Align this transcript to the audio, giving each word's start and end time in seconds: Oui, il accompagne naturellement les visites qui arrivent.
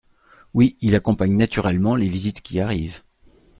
Oui, 0.55 0.77
il 0.81 0.95
accompagne 0.95 1.37
naturellement 1.37 1.95
les 1.95 2.07
visites 2.09 2.41
qui 2.41 2.59
arrivent. 2.59 3.03